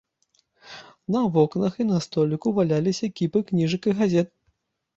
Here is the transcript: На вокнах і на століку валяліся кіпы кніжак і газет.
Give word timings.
На 1.15 1.21
вокнах 1.35 1.77
і 1.85 1.87
на 1.91 1.99
століку 2.07 2.55
валяліся 2.57 3.13
кіпы 3.23 3.45
кніжак 3.53 3.81
і 3.95 3.97
газет. 4.05 4.27